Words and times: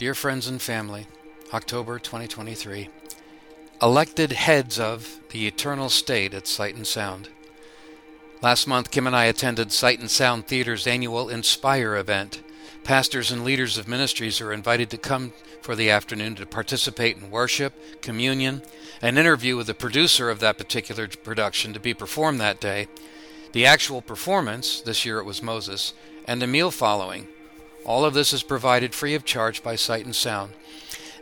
Dear 0.00 0.14
friends 0.14 0.48
and 0.48 0.62
family, 0.62 1.06
October 1.52 1.98
2023. 1.98 2.88
Elected 3.82 4.32
heads 4.32 4.80
of 4.80 5.20
the 5.28 5.46
eternal 5.46 5.90
state 5.90 6.32
at 6.32 6.46
Sight 6.46 6.74
and 6.74 6.86
Sound. 6.86 7.28
Last 8.40 8.66
month, 8.66 8.90
Kim 8.90 9.06
and 9.06 9.14
I 9.14 9.26
attended 9.26 9.72
Sight 9.72 10.00
and 10.00 10.10
Sound 10.10 10.46
Theater's 10.46 10.86
annual 10.86 11.28
Inspire 11.28 11.96
event. 11.96 12.42
Pastors 12.82 13.30
and 13.30 13.44
leaders 13.44 13.76
of 13.76 13.88
ministries 13.88 14.40
are 14.40 14.54
invited 14.54 14.88
to 14.88 14.96
come 14.96 15.34
for 15.60 15.76
the 15.76 15.90
afternoon 15.90 16.34
to 16.36 16.46
participate 16.46 17.18
in 17.18 17.30
worship, 17.30 18.00
communion, 18.00 18.62
an 19.02 19.18
interview 19.18 19.54
with 19.54 19.66
the 19.66 19.74
producer 19.74 20.30
of 20.30 20.40
that 20.40 20.56
particular 20.56 21.08
production 21.08 21.74
to 21.74 21.78
be 21.78 21.92
performed 21.92 22.40
that 22.40 22.58
day, 22.58 22.88
the 23.52 23.66
actual 23.66 24.00
performance, 24.00 24.80
this 24.80 25.04
year 25.04 25.18
it 25.18 25.26
was 25.26 25.42
Moses, 25.42 25.92
and 26.26 26.42
a 26.42 26.46
meal 26.46 26.70
following. 26.70 27.28
All 27.84 28.04
of 28.04 28.14
this 28.14 28.32
is 28.32 28.42
provided 28.42 28.94
free 28.94 29.14
of 29.14 29.24
charge 29.24 29.62
by 29.62 29.76
Sight 29.76 30.04
and 30.04 30.14
Sound. 30.14 30.52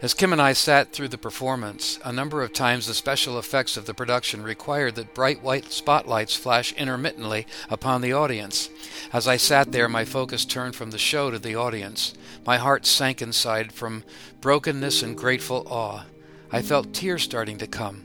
As 0.00 0.14
Kim 0.14 0.32
and 0.32 0.40
I 0.40 0.52
sat 0.52 0.92
through 0.92 1.08
the 1.08 1.18
performance, 1.18 1.98
a 2.04 2.12
number 2.12 2.42
of 2.42 2.52
times 2.52 2.86
the 2.86 2.94
special 2.94 3.36
effects 3.36 3.76
of 3.76 3.86
the 3.86 3.94
production 3.94 4.44
required 4.44 4.94
that 4.94 5.12
bright 5.12 5.42
white 5.42 5.72
spotlights 5.72 6.36
flash 6.36 6.72
intermittently 6.74 7.48
upon 7.68 8.00
the 8.00 8.12
audience. 8.12 8.70
As 9.12 9.26
I 9.26 9.36
sat 9.36 9.72
there, 9.72 9.88
my 9.88 10.04
focus 10.04 10.44
turned 10.44 10.76
from 10.76 10.92
the 10.92 10.98
show 10.98 11.32
to 11.32 11.38
the 11.38 11.56
audience. 11.56 12.14
My 12.46 12.58
heart 12.58 12.86
sank 12.86 13.20
inside 13.20 13.72
from 13.72 14.04
brokenness 14.40 15.02
and 15.02 15.16
grateful 15.16 15.66
awe. 15.68 16.04
I 16.52 16.62
felt 16.62 16.94
tears 16.94 17.24
starting 17.24 17.58
to 17.58 17.66
come. 17.66 18.04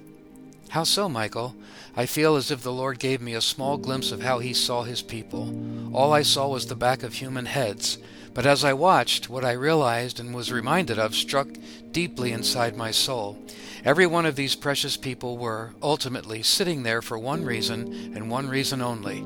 How 0.69 0.85
so, 0.85 1.07
Michael? 1.07 1.55
I 1.95 2.07
feel 2.07 2.35
as 2.35 2.49
if 2.49 2.63
the 2.63 2.73
Lord 2.73 2.97
gave 2.97 3.21
me 3.21 3.35
a 3.35 3.41
small 3.41 3.77
glimpse 3.77 4.11
of 4.11 4.23
how 4.23 4.39
He 4.39 4.53
saw 4.53 4.81
His 4.81 5.03
people. 5.03 5.53
All 5.93 6.11
I 6.11 6.23
saw 6.23 6.47
was 6.47 6.65
the 6.65 6.75
back 6.75 7.03
of 7.03 7.13
human 7.13 7.45
heads. 7.45 7.99
But 8.33 8.45
as 8.45 8.63
I 8.63 8.73
watched, 8.73 9.29
what 9.29 9.45
I 9.45 9.51
realized 9.51 10.19
and 10.19 10.33
was 10.33 10.51
reminded 10.51 10.97
of 10.97 11.15
struck 11.15 11.47
deeply 11.91 12.31
inside 12.31 12.75
my 12.75 12.91
soul. 12.91 13.37
Every 13.85 14.07
one 14.07 14.25
of 14.25 14.35
these 14.35 14.55
precious 14.55 14.97
people 14.97 15.37
were, 15.37 15.73
ultimately, 15.81 16.41
sitting 16.41 16.83
there 16.83 17.01
for 17.01 17.19
one 17.19 17.45
reason 17.45 18.13
and 18.15 18.31
one 18.31 18.49
reason 18.49 18.81
only. 18.81 19.23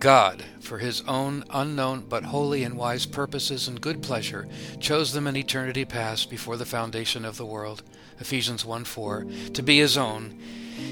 God, 0.00 0.44
for 0.60 0.78
his 0.78 1.02
own 1.08 1.44
unknown 1.50 2.06
but 2.08 2.24
holy 2.24 2.64
and 2.64 2.76
wise 2.76 3.06
purposes 3.06 3.68
and 3.68 3.80
good 3.80 4.02
pleasure, 4.02 4.48
chose 4.80 5.12
them 5.12 5.26
in 5.26 5.36
eternity 5.36 5.84
past 5.84 6.28
before 6.28 6.56
the 6.56 6.66
foundation 6.66 7.24
of 7.24 7.36
the 7.36 7.46
world. 7.46 7.82
Ephesians 8.18 8.64
1 8.64 8.84
4, 8.84 9.26
to 9.54 9.62
be 9.62 9.78
his 9.78 9.96
own 9.96 10.38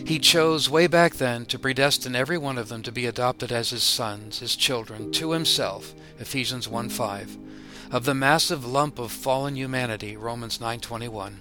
he 0.04 0.18
chose 0.18 0.70
way 0.70 0.86
back 0.86 1.14
then 1.14 1.46
to 1.46 1.58
predestine 1.58 2.14
every 2.14 2.38
one 2.38 2.58
of 2.58 2.68
them 2.68 2.82
to 2.82 2.92
be 2.92 3.06
adopted 3.06 3.50
as 3.50 3.70
his 3.70 3.82
sons, 3.82 4.40
his 4.40 4.56
children, 4.56 5.10
to 5.12 5.32
himself. 5.32 5.94
Ephesians 6.18 6.68
1 6.68 6.88
5. 6.88 7.38
Of 7.90 8.04
the 8.04 8.14
massive 8.14 8.64
lump 8.64 8.98
of 8.98 9.12
fallen 9.12 9.56
humanity, 9.56 10.16
Romans 10.16 10.58
9:21. 10.58 11.40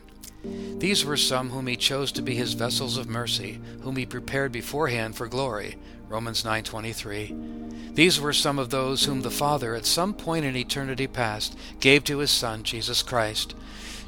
These 0.80 1.06
were 1.06 1.17
some 1.17 1.52
whom 1.52 1.67
he 1.67 1.78
chose 1.78 2.12
to 2.14 2.22
be 2.22 2.36
his 2.36 2.53
vessels 2.53 2.97
of 2.97 3.08
mercy, 3.08 3.59
whom 3.81 3.95
he 3.95 4.06
prepared 4.06 4.52
beforehand 4.52 5.16
for 5.16 5.28
glory, 5.28 5.78
Romans 6.09 6.44
9:23. 6.44 7.94
These 7.94 8.19
were 8.19 8.34
some 8.34 8.58
of 8.58 8.69
those 8.69 9.06
whom 9.06 9.22
the 9.22 9.30
Father 9.30 9.75
at 9.75 9.86
some 9.86 10.14
point 10.14 10.45
in 10.45 10.56
eternity 10.56 11.08
past 11.08 11.58
gave 11.80 12.03
to 12.06 12.17
his 12.17 12.31
son 12.31 12.64
Jesus 12.64 13.03
Christ, 13.03 13.53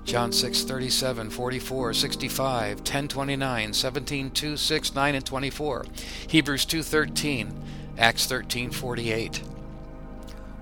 John 0.05 0.31
6, 0.31 0.63
37, 0.63 1.29
44, 1.29 1.93
65, 1.93 2.83
10, 2.83 3.07
29, 3.07 3.73
17, 3.73 4.31
2, 4.31 4.57
6, 4.57 4.95
9, 4.95 5.15
and 5.15 5.25
24. 5.25 5.85
Hebrews 6.27 6.65
2, 6.65 6.83
13, 6.83 7.53
Acts 7.97 8.25
13, 8.25 8.71
48. 8.71 9.41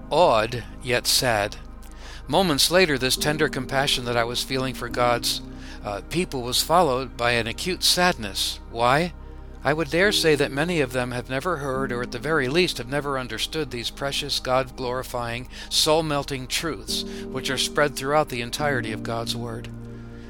Awed, 0.09 0.63
yet 0.83 1.07
sad. 1.07 1.57
Moments 2.27 2.69
later, 2.69 2.97
this 2.97 3.17
tender 3.17 3.49
compassion 3.49 4.05
that 4.05 4.17
I 4.17 4.23
was 4.23 4.43
feeling 4.43 4.73
for 4.73 4.89
God's 4.89 5.41
uh, 5.83 6.01
people 6.09 6.43
was 6.43 6.61
followed 6.61 7.17
by 7.17 7.31
an 7.31 7.47
acute 7.47 7.83
sadness. 7.83 8.59
Why? 8.69 9.13
I 9.63 9.73
would 9.73 9.91
dare 9.91 10.11
say 10.11 10.35
that 10.35 10.51
many 10.51 10.81
of 10.81 10.91
them 10.91 11.11
have 11.11 11.29
never 11.29 11.57
heard, 11.57 11.91
or 11.91 12.01
at 12.01 12.11
the 12.11 12.19
very 12.19 12.47
least 12.47 12.79
have 12.79 12.89
never 12.89 13.19
understood, 13.19 13.69
these 13.69 13.91
precious, 13.91 14.39
God 14.39 14.75
glorifying, 14.75 15.47
soul 15.69 16.01
melting 16.01 16.47
truths 16.47 17.03
which 17.03 17.51
are 17.51 17.59
spread 17.59 17.95
throughout 17.95 18.29
the 18.29 18.41
entirety 18.41 18.91
of 18.91 19.03
God's 19.03 19.35
Word. 19.35 19.69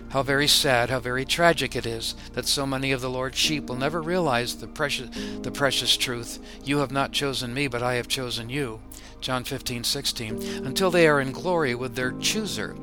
How 0.09 0.23
very 0.23 0.47
sad, 0.49 0.89
how 0.89 0.99
very 0.99 1.23
tragic 1.23 1.77
it 1.77 1.85
is 1.85 2.15
that 2.33 2.45
so 2.45 2.65
many 2.65 2.91
of 2.91 2.99
the 2.99 3.09
Lord's 3.09 3.37
sheep 3.37 3.67
will 3.67 3.77
never 3.77 4.01
realize 4.01 4.57
the 4.57 4.67
precious, 4.67 5.09
the 5.41 5.51
precious 5.51 5.95
truth, 5.95 6.37
You 6.65 6.79
have 6.79 6.91
not 6.91 7.13
chosen 7.13 7.53
me, 7.53 7.67
but 7.67 7.81
I 7.81 7.93
have 7.93 8.09
chosen 8.09 8.49
you. 8.49 8.81
John 9.21 9.45
15, 9.45 9.85
16, 9.85 10.65
until 10.65 10.91
they 10.91 11.07
are 11.07 11.21
in 11.21 11.31
glory 11.31 11.73
with 11.75 11.95
their 11.95 12.11
chooser. 12.11 12.75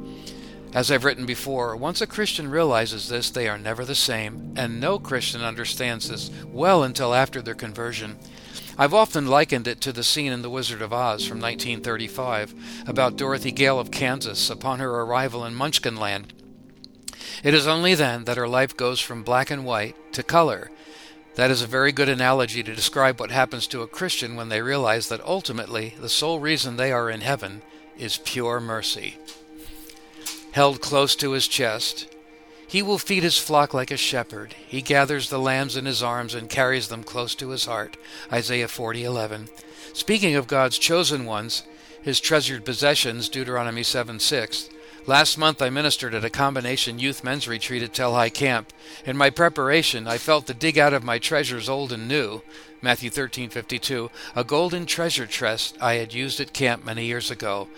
As 0.74 0.90
I've 0.90 1.04
written 1.04 1.24
before, 1.24 1.74
once 1.76 2.02
a 2.02 2.06
Christian 2.06 2.50
realizes 2.50 3.08
this, 3.08 3.30
they 3.30 3.48
are 3.48 3.56
never 3.56 3.86
the 3.86 3.94
same, 3.94 4.52
and 4.54 4.78
no 4.78 4.98
Christian 4.98 5.42
understands 5.42 6.08
this 6.08 6.30
well 6.44 6.82
until 6.82 7.14
after 7.14 7.40
their 7.40 7.54
conversion. 7.54 8.18
I've 8.76 8.92
often 8.92 9.26
likened 9.26 9.66
it 9.66 9.80
to 9.80 9.92
the 9.92 10.04
scene 10.04 10.30
in 10.30 10.42
The 10.42 10.50
Wizard 10.50 10.82
of 10.82 10.92
Oz 10.92 11.26
from 11.26 11.40
1935 11.40 12.84
about 12.86 13.16
Dorothy 13.16 13.50
Gale 13.50 13.80
of 13.80 13.90
Kansas 13.90 14.50
upon 14.50 14.78
her 14.78 15.00
arrival 15.00 15.44
in 15.44 15.54
Munchkinland. 15.54 16.26
It 17.42 17.54
is 17.54 17.66
only 17.66 17.94
then 17.94 18.24
that 18.24 18.36
her 18.36 18.46
life 18.46 18.76
goes 18.76 19.00
from 19.00 19.22
black 19.22 19.50
and 19.50 19.64
white 19.64 19.96
to 20.12 20.22
color. 20.22 20.70
That 21.36 21.50
is 21.50 21.62
a 21.62 21.66
very 21.66 21.92
good 21.92 22.10
analogy 22.10 22.62
to 22.62 22.74
describe 22.74 23.18
what 23.18 23.30
happens 23.30 23.66
to 23.68 23.82
a 23.82 23.88
Christian 23.88 24.36
when 24.36 24.50
they 24.50 24.60
realize 24.60 25.08
that 25.08 25.24
ultimately 25.24 25.94
the 25.98 26.08
sole 26.10 26.40
reason 26.40 26.76
they 26.76 26.92
are 26.92 27.08
in 27.08 27.22
heaven 27.22 27.62
is 27.96 28.18
pure 28.18 28.60
mercy 28.60 29.16
held 30.52 30.80
close 30.80 31.14
to 31.16 31.32
his 31.32 31.48
chest. 31.48 32.06
He 32.66 32.82
will 32.82 32.98
feed 32.98 33.22
his 33.22 33.38
flock 33.38 33.72
like 33.72 33.90
a 33.90 33.96
shepherd. 33.96 34.54
He 34.66 34.82
gathers 34.82 35.30
the 35.30 35.38
lambs 35.38 35.76
in 35.76 35.86
his 35.86 36.02
arms 36.02 36.34
and 36.34 36.50
carries 36.50 36.88
them 36.88 37.02
close 37.02 37.34
to 37.36 37.48
his 37.48 37.64
heart. 37.64 37.96
Isaiah 38.30 38.68
40:11. 38.68 39.48
Speaking 39.94 40.34
of 40.34 40.46
God's 40.46 40.78
chosen 40.78 41.24
ones, 41.24 41.62
his 42.02 42.20
treasured 42.20 42.64
possessions, 42.64 43.28
Deuteronomy 43.28 43.82
7:6. 43.82 44.68
Last 45.06 45.38
month 45.38 45.62
I 45.62 45.70
ministered 45.70 46.14
at 46.14 46.24
a 46.26 46.30
combination 46.30 46.98
youth 46.98 47.24
men's 47.24 47.48
retreat 47.48 47.82
at 47.82 47.94
Telhai 47.94 48.28
Camp. 48.28 48.74
In 49.06 49.16
my 49.16 49.30
preparation, 49.30 50.06
I 50.06 50.18
felt 50.18 50.46
to 50.46 50.54
dig 50.54 50.76
out 50.76 50.92
of 50.92 51.02
my 51.02 51.18
treasures 51.18 51.66
old 51.66 51.92
and 51.92 52.06
new, 52.06 52.42
Matthew 52.82 53.08
13:52, 53.08 54.10
a 54.36 54.44
golden 54.44 54.84
treasure 54.84 55.26
chest 55.26 55.78
I 55.80 55.94
had 55.94 56.12
used 56.12 56.40
at 56.40 56.52
camp 56.52 56.84
many 56.84 57.06
years 57.06 57.30
ago. 57.30 57.68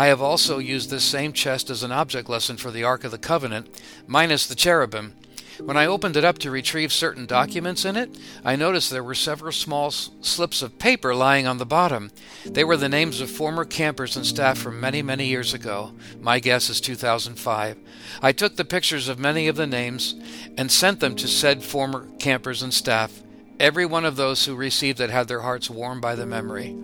I 0.00 0.06
have 0.06 0.22
also 0.22 0.56
used 0.56 0.88
this 0.88 1.04
same 1.04 1.34
chest 1.34 1.68
as 1.68 1.82
an 1.82 1.92
object 1.92 2.30
lesson 2.30 2.56
for 2.56 2.70
the 2.70 2.84
Ark 2.84 3.04
of 3.04 3.10
the 3.10 3.18
Covenant, 3.18 3.82
minus 4.06 4.46
the 4.46 4.54
cherubim. 4.54 5.12
When 5.58 5.76
I 5.76 5.84
opened 5.84 6.16
it 6.16 6.24
up 6.24 6.38
to 6.38 6.50
retrieve 6.50 6.90
certain 6.90 7.26
documents 7.26 7.84
in 7.84 7.96
it, 7.96 8.16
I 8.42 8.56
noticed 8.56 8.88
there 8.88 9.04
were 9.04 9.14
several 9.14 9.52
small 9.52 9.90
slips 9.90 10.62
of 10.62 10.78
paper 10.78 11.14
lying 11.14 11.46
on 11.46 11.58
the 11.58 11.66
bottom. 11.66 12.12
They 12.46 12.64
were 12.64 12.78
the 12.78 12.88
names 12.88 13.20
of 13.20 13.30
former 13.30 13.66
campers 13.66 14.16
and 14.16 14.24
staff 14.24 14.56
from 14.56 14.80
many, 14.80 15.02
many 15.02 15.26
years 15.26 15.52
ago. 15.52 15.92
My 16.18 16.38
guess 16.38 16.70
is 16.70 16.80
2005. 16.80 17.76
I 18.22 18.32
took 18.32 18.56
the 18.56 18.64
pictures 18.64 19.06
of 19.06 19.18
many 19.18 19.48
of 19.48 19.56
the 19.56 19.66
names 19.66 20.14
and 20.56 20.72
sent 20.72 21.00
them 21.00 21.14
to 21.16 21.28
said 21.28 21.62
former 21.62 22.08
campers 22.18 22.62
and 22.62 22.72
staff. 22.72 23.20
Every 23.58 23.84
one 23.84 24.06
of 24.06 24.16
those 24.16 24.46
who 24.46 24.54
received 24.54 24.98
it 24.98 25.10
had 25.10 25.28
their 25.28 25.42
hearts 25.42 25.68
warmed 25.68 26.00
by 26.00 26.14
the 26.14 26.24
memory. 26.24 26.74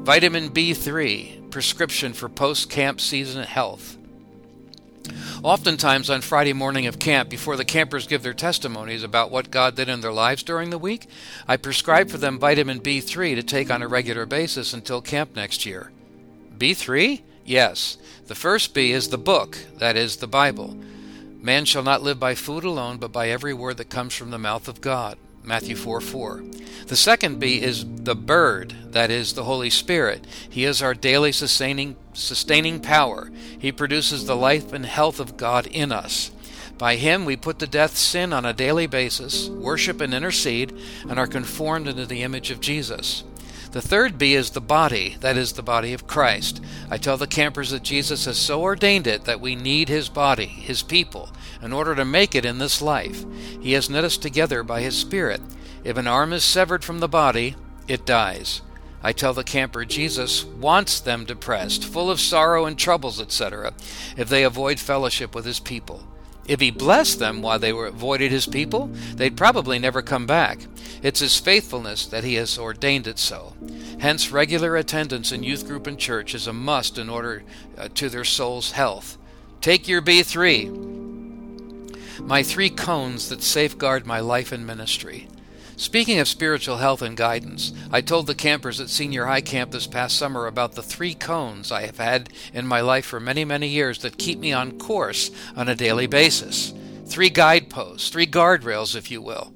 Vitamin 0.00 0.50
B3, 0.50 1.50
prescription 1.50 2.12
for 2.12 2.28
post 2.28 2.68
camp 2.68 3.00
season 3.00 3.44
health. 3.44 3.96
Oftentimes 5.42 6.10
on 6.10 6.20
Friday 6.20 6.52
morning 6.52 6.86
of 6.86 6.98
camp, 6.98 7.28
before 7.28 7.56
the 7.56 7.64
campers 7.64 8.06
give 8.06 8.22
their 8.22 8.34
testimonies 8.34 9.02
about 9.02 9.30
what 9.30 9.50
God 9.50 9.76
did 9.76 9.88
in 9.88 10.00
their 10.00 10.12
lives 10.12 10.42
during 10.42 10.70
the 10.70 10.78
week, 10.78 11.06
I 11.46 11.56
prescribe 11.56 12.10
for 12.10 12.18
them 12.18 12.38
vitamin 12.38 12.80
B3 12.80 13.34
to 13.36 13.42
take 13.42 13.70
on 13.70 13.82
a 13.82 13.88
regular 13.88 14.26
basis 14.26 14.72
until 14.72 15.00
camp 15.00 15.36
next 15.36 15.66
year. 15.66 15.92
B3? 16.58 17.22
Yes. 17.44 17.98
The 18.26 18.34
first 18.34 18.74
B 18.74 18.92
is 18.92 19.08
the 19.08 19.18
book, 19.18 19.58
that 19.78 19.96
is, 19.96 20.16
the 20.16 20.26
Bible. 20.26 20.76
Man 21.40 21.64
shall 21.64 21.82
not 21.82 22.02
live 22.02 22.20
by 22.20 22.34
food 22.34 22.64
alone, 22.64 22.98
but 22.98 23.10
by 23.12 23.28
every 23.28 23.52
word 23.52 23.76
that 23.78 23.90
comes 23.90 24.14
from 24.14 24.30
the 24.30 24.38
mouth 24.38 24.68
of 24.68 24.80
God. 24.80 25.18
Matthew 25.44 25.76
4 25.76 26.00
4. 26.00 26.42
The 26.86 26.96
second 26.96 27.40
B 27.40 27.60
is 27.60 27.84
the 27.86 28.14
bird, 28.14 28.74
that 28.92 29.10
is, 29.10 29.32
the 29.32 29.44
Holy 29.44 29.70
Spirit. 29.70 30.26
He 30.48 30.64
is 30.64 30.82
our 30.82 30.94
daily 30.94 31.32
sustaining, 31.32 31.96
sustaining 32.12 32.80
power. 32.80 33.30
He 33.58 33.72
produces 33.72 34.26
the 34.26 34.36
life 34.36 34.72
and 34.72 34.86
health 34.86 35.20
of 35.20 35.36
God 35.36 35.66
in 35.66 35.90
us. 35.92 36.30
By 36.78 36.96
him 36.96 37.24
we 37.24 37.36
put 37.36 37.58
to 37.60 37.66
death 37.66 37.96
sin 37.96 38.32
on 38.32 38.44
a 38.44 38.52
daily 38.52 38.86
basis, 38.86 39.48
worship 39.48 40.00
and 40.00 40.12
intercede, 40.12 40.76
and 41.08 41.18
are 41.18 41.26
conformed 41.26 41.88
into 41.88 42.06
the 42.06 42.22
image 42.22 42.50
of 42.50 42.60
Jesus. 42.60 43.24
The 43.72 43.80
third 43.80 44.18
B 44.18 44.34
is 44.34 44.50
the 44.50 44.60
body, 44.60 45.16
that 45.20 45.38
is, 45.38 45.54
the 45.54 45.62
body 45.62 45.94
of 45.94 46.06
Christ. 46.06 46.62
I 46.90 46.98
tell 46.98 47.16
the 47.16 47.26
campers 47.26 47.70
that 47.70 47.82
Jesus 47.82 48.26
has 48.26 48.36
so 48.36 48.60
ordained 48.60 49.06
it 49.06 49.24
that 49.24 49.40
we 49.40 49.56
need 49.56 49.88
his 49.88 50.10
body, 50.10 50.46
his 50.46 50.82
people, 50.82 51.30
in 51.62 51.72
order 51.72 51.94
to 51.94 52.04
make 52.04 52.34
it 52.34 52.44
in 52.44 52.58
this 52.58 52.82
life. 52.82 53.24
He 53.60 53.72
has 53.72 53.88
knit 53.88 54.04
us 54.04 54.16
together 54.16 54.62
by 54.62 54.82
His 54.82 54.98
Spirit. 54.98 55.40
If 55.84 55.96
an 55.96 56.06
arm 56.06 56.32
is 56.32 56.44
severed 56.44 56.84
from 56.84 56.98
the 56.98 57.08
body, 57.08 57.56
it 57.88 58.04
dies. 58.04 58.62
I 59.02 59.12
tell 59.12 59.34
the 59.34 59.42
camper 59.42 59.84
Jesus 59.84 60.44
wants 60.44 61.00
them 61.00 61.24
depressed, 61.24 61.84
full 61.84 62.10
of 62.10 62.20
sorrow 62.20 62.66
and 62.66 62.78
troubles, 62.78 63.20
etc., 63.20 63.72
if 64.16 64.28
they 64.28 64.44
avoid 64.44 64.78
fellowship 64.78 65.34
with 65.34 65.44
his 65.44 65.58
people. 65.58 66.06
If 66.46 66.60
he 66.60 66.70
blessed 66.70 67.18
them 67.18 67.42
while 67.42 67.58
they 67.58 67.72
were 67.72 67.86
avoided 67.86 68.30
his 68.30 68.46
people, 68.46 68.90
they'd 69.14 69.36
probably 69.36 69.78
never 69.78 70.02
come 70.02 70.26
back. 70.26 70.60
It's 71.02 71.20
his 71.20 71.38
faithfulness 71.38 72.06
that 72.06 72.24
he 72.24 72.34
has 72.34 72.58
ordained 72.58 73.06
it 73.06 73.18
so. 73.18 73.54
Hence, 74.00 74.30
regular 74.30 74.76
attendance 74.76 75.32
in 75.32 75.42
youth 75.42 75.66
group 75.66 75.86
and 75.86 75.98
church 75.98 76.34
is 76.34 76.46
a 76.46 76.52
must 76.52 76.98
in 76.98 77.08
order 77.08 77.42
uh, 77.78 77.88
to 77.94 78.08
their 78.08 78.24
soul's 78.24 78.72
health. 78.72 79.18
Take 79.60 79.86
your 79.86 80.02
B3. 80.02 81.01
My 82.24 82.42
three 82.42 82.70
cones 82.70 83.28
that 83.28 83.42
safeguard 83.42 84.06
my 84.06 84.20
life 84.20 84.52
and 84.52 84.66
ministry. 84.66 85.28
Speaking 85.76 86.20
of 86.20 86.28
spiritual 86.28 86.76
health 86.76 87.02
and 87.02 87.16
guidance, 87.16 87.72
I 87.90 88.00
told 88.00 88.26
the 88.26 88.34
campers 88.34 88.80
at 88.80 88.88
Senior 88.88 89.26
High 89.26 89.40
Camp 89.40 89.72
this 89.72 89.88
past 89.88 90.16
summer 90.16 90.46
about 90.46 90.72
the 90.72 90.82
three 90.82 91.14
cones 91.14 91.72
I 91.72 91.84
have 91.86 91.98
had 91.98 92.30
in 92.54 92.66
my 92.66 92.80
life 92.80 93.06
for 93.06 93.18
many, 93.18 93.44
many 93.44 93.66
years 93.66 93.98
that 93.98 94.18
keep 94.18 94.38
me 94.38 94.52
on 94.52 94.78
course 94.78 95.30
on 95.56 95.68
a 95.68 95.74
daily 95.74 96.06
basis. 96.06 96.72
Three 97.06 97.28
guideposts, 97.28 98.08
three 98.08 98.26
guardrails, 98.28 98.94
if 98.94 99.10
you 99.10 99.20
will. 99.20 99.52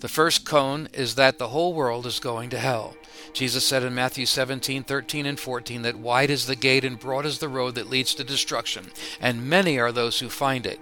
The 0.00 0.08
first 0.08 0.44
cone 0.44 0.88
is 0.92 1.14
that 1.14 1.38
the 1.38 1.48
whole 1.48 1.72
world 1.72 2.04
is 2.04 2.18
going 2.18 2.50
to 2.50 2.58
hell. 2.58 2.96
Jesus 3.32 3.64
said 3.64 3.84
in 3.84 3.94
Matthew 3.94 4.26
17, 4.26 4.82
13, 4.82 5.26
and 5.26 5.38
14 5.38 5.82
that 5.82 5.96
wide 5.96 6.30
is 6.30 6.46
the 6.46 6.56
gate 6.56 6.84
and 6.84 6.98
broad 6.98 7.24
is 7.24 7.38
the 7.38 7.48
road 7.48 7.76
that 7.76 7.88
leads 7.88 8.14
to 8.14 8.24
destruction, 8.24 8.86
and 9.20 9.48
many 9.48 9.78
are 9.78 9.92
those 9.92 10.18
who 10.18 10.28
find 10.28 10.66
it. 10.66 10.80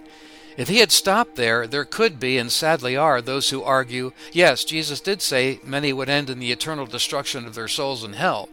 If 0.57 0.69
he 0.69 0.79
had 0.79 0.91
stopped 0.91 1.35
there, 1.35 1.67
there 1.67 1.85
could 1.85 2.19
be, 2.19 2.39
and 2.39 2.51
sadly 2.51 2.97
are, 2.97 3.21
those 3.21 3.51
who 3.51 3.61
argue, 3.61 4.11
yes, 4.33 4.63
Jesus 4.63 4.99
did 4.99 5.21
say 5.21 5.59
many 5.63 5.93
would 5.93 6.09
end 6.09 6.31
in 6.31 6.39
the 6.39 6.51
eternal 6.51 6.87
destruction 6.87 7.45
of 7.45 7.53
their 7.53 7.67
souls 7.67 8.03
in 8.03 8.13
hell, 8.13 8.49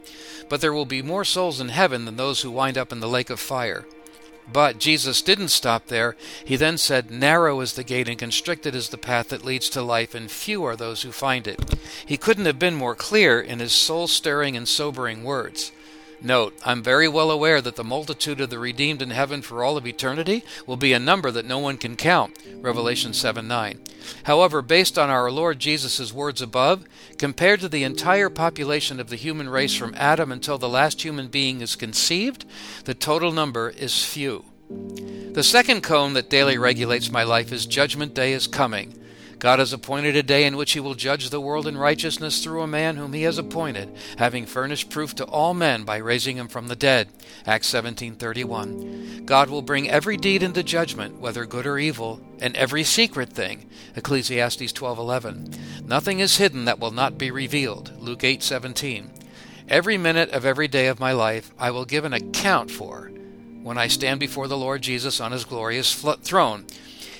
but 0.47 0.61
there 0.61 0.73
will 0.73 0.85
be 0.85 1.01
more 1.01 1.25
souls 1.25 1.59
in 1.59 1.69
heaven 1.69 2.05
than 2.05 2.15
those 2.15 2.41
who 2.41 2.51
wind 2.51 2.77
up 2.77 2.91
in 2.91 2.99
the 2.99 3.09
lake 3.09 3.31
of 3.31 3.39
fire. 3.39 3.85
But 4.51 4.77
Jesus 4.77 5.23
didn't 5.23 5.47
stop 5.47 5.87
there. 5.87 6.15
He 6.45 6.55
then 6.55 6.77
said, 6.77 7.09
Narrow 7.09 7.61
is 7.61 7.73
the 7.73 7.83
gate 7.83 8.07
and 8.07 8.19
constricted 8.19 8.75
is 8.75 8.89
the 8.89 8.97
path 8.97 9.29
that 9.29 9.43
leads 9.43 9.69
to 9.69 9.81
life, 9.81 10.13
and 10.13 10.29
few 10.29 10.63
are 10.63 10.75
those 10.75 11.01
who 11.01 11.11
find 11.11 11.47
it. 11.47 11.75
He 12.05 12.17
couldn't 12.17 12.45
have 12.45 12.59
been 12.59 12.75
more 12.75 12.93
clear 12.93 13.41
in 13.41 13.57
his 13.57 13.73
soul 13.73 14.07
stirring 14.07 14.55
and 14.55 14.67
sobering 14.67 15.23
words. 15.23 15.71
Note, 16.25 16.57
I'm 16.65 16.81
very 16.81 17.07
well 17.07 17.29
aware 17.29 17.61
that 17.61 17.75
the 17.75 17.83
multitude 17.83 18.41
of 18.41 18.49
the 18.49 18.57
redeemed 18.57 19.03
in 19.03 19.11
heaven 19.11 19.43
for 19.43 19.63
all 19.63 19.77
of 19.77 19.85
eternity 19.85 20.43
will 20.65 20.75
be 20.75 20.91
a 20.91 20.97
number 20.97 21.29
that 21.29 21.45
no 21.45 21.59
one 21.59 21.77
can 21.77 21.95
count. 21.95 22.35
Revelation 22.55 23.13
7 23.13 23.47
9. 23.47 23.79
However, 24.23 24.63
based 24.63 24.97
on 24.97 25.11
our 25.11 25.29
Lord 25.29 25.59
Jesus' 25.59 26.11
words 26.11 26.41
above, 26.41 26.83
compared 27.19 27.59
to 27.59 27.69
the 27.69 27.83
entire 27.83 28.31
population 28.31 28.99
of 28.99 29.11
the 29.11 29.17
human 29.17 29.47
race 29.47 29.75
from 29.75 29.93
Adam 29.95 30.31
until 30.31 30.57
the 30.57 30.67
last 30.67 31.03
human 31.03 31.27
being 31.27 31.61
is 31.61 31.75
conceived, 31.75 32.43
the 32.85 32.95
total 32.95 33.31
number 33.31 33.69
is 33.69 34.03
few. 34.03 34.45
The 34.67 35.43
second 35.43 35.83
cone 35.83 36.13
that 36.13 36.31
daily 36.31 36.57
regulates 36.57 37.11
my 37.11 37.21
life 37.21 37.51
is 37.51 37.67
Judgment 37.67 38.15
Day 38.15 38.33
is 38.33 38.47
coming. 38.47 38.99
God 39.39 39.59
has 39.59 39.73
appointed 39.73 40.15
a 40.15 40.23
day 40.23 40.45
in 40.45 40.55
which 40.57 40.71
he 40.71 40.79
will 40.79 40.93
judge 40.93 41.29
the 41.29 41.41
world 41.41 41.67
in 41.67 41.77
righteousness 41.77 42.43
through 42.43 42.61
a 42.61 42.67
man 42.67 42.95
whom 42.95 43.13
he 43.13 43.23
has 43.23 43.37
appointed, 43.37 43.95
having 44.17 44.45
furnished 44.45 44.89
proof 44.89 45.13
to 45.15 45.25
all 45.25 45.53
men 45.53 45.83
by 45.83 45.97
raising 45.97 46.37
him 46.37 46.47
from 46.47 46.67
the 46.67 46.75
dead. 46.75 47.09
Acts 47.45 47.67
17:31. 47.67 49.25
God 49.25 49.49
will 49.49 49.61
bring 49.61 49.89
every 49.89 50.17
deed 50.17 50.43
into 50.43 50.63
judgment, 50.63 51.19
whether 51.19 51.45
good 51.45 51.65
or 51.65 51.77
evil, 51.77 52.21
and 52.39 52.55
every 52.55 52.83
secret 52.83 53.33
thing. 53.33 53.65
Ecclesiastes 53.95 54.71
12:11. 54.71 55.53
Nothing 55.85 56.19
is 56.19 56.37
hidden 56.37 56.65
that 56.65 56.79
will 56.79 56.91
not 56.91 57.17
be 57.17 57.31
revealed. 57.31 57.91
Luke 57.99 58.23
8:17. 58.23 59.11
Every 59.67 59.97
minute 59.97 60.29
of 60.29 60.45
every 60.45 60.67
day 60.67 60.87
of 60.87 60.99
my 60.99 61.11
life 61.11 61.51
I 61.57 61.71
will 61.71 61.85
give 61.85 62.05
an 62.05 62.13
account 62.13 62.69
for 62.69 63.11
when 63.63 63.79
I 63.79 63.87
stand 63.87 64.19
before 64.19 64.47
the 64.47 64.57
Lord 64.57 64.83
Jesus 64.83 65.19
on 65.19 65.31
his 65.31 65.43
glorious 65.43 65.93
throne. 66.21 66.65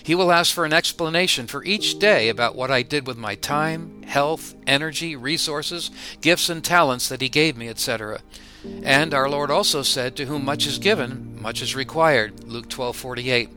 He 0.05 0.13
will 0.13 0.31
ask 0.31 0.53
for 0.53 0.65
an 0.65 0.73
explanation 0.73 1.47
for 1.47 1.63
each 1.63 1.97
day 1.97 2.29
about 2.29 2.55
what 2.55 2.69
I 2.69 2.83
did 2.83 3.07
with 3.07 3.17
my 3.17 3.33
time, 3.33 4.03
health, 4.03 4.53
energy, 4.67 5.15
resources, 5.15 5.89
gifts, 6.21 6.47
and 6.47 6.63
talents 6.63 7.09
that 7.09 7.21
He 7.21 7.27
gave 7.27 7.57
me, 7.57 7.67
etc. 7.69 8.19
And 8.83 9.15
our 9.15 9.27
Lord 9.27 9.49
also 9.49 9.81
said, 9.81 10.15
To 10.15 10.27
whom 10.27 10.45
much 10.45 10.67
is 10.67 10.77
given, 10.77 11.41
much 11.41 11.59
is 11.59 11.75
required. 11.75 12.43
Luke 12.43 12.69
12:48. 12.69 13.49